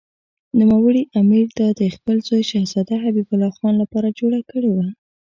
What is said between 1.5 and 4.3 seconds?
دا د خپل زوی شهزاده حبیب الله خان لپاره